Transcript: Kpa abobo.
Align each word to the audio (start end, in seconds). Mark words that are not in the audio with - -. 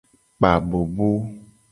Kpa 0.37 0.47
abobo. 0.57 1.09